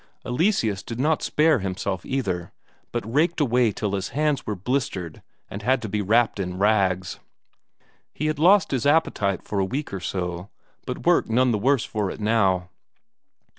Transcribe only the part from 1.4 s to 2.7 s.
himself either,